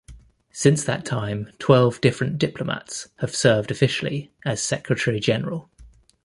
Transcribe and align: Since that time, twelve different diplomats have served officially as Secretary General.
Since 0.51 0.83
that 0.85 1.05
time, 1.05 1.51
twelve 1.59 2.01
different 2.01 2.39
diplomats 2.39 3.09
have 3.19 3.35
served 3.35 3.69
officially 3.69 4.31
as 4.43 4.59
Secretary 4.59 5.19
General. 5.19 5.69